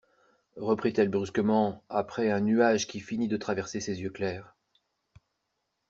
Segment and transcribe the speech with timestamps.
[0.57, 4.55] Reprit-elle brusquement, après un nuage qui finit de traverser ses yeux clairs.